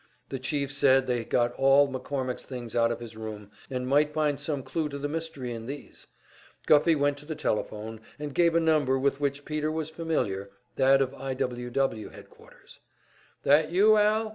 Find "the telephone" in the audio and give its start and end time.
7.27-8.01